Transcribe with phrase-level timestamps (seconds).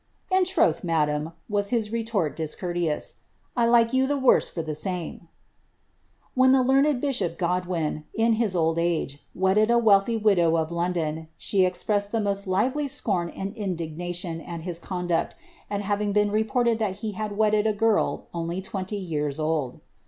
[0.31, 3.15] ^In troth, 1,^ was his retort discourteous, ^
[3.55, 5.19] I like you the worse for the 99
[6.33, 10.71] 1 When the learned bishop Godwin, in his old age, wedded a wealthy widow of
[10.71, 15.35] London, she expressed the most lively scorn and indignation «l his conduct,
[15.69, 19.81] it having been reported that he had wedded a girl only twenty years old.